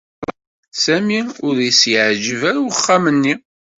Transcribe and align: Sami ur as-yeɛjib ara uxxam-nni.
Sami 0.83 1.19
ur 1.47 1.55
as-yeɛjib 1.67 2.41
ara 2.49 2.61
uxxam-nni. 2.69 3.33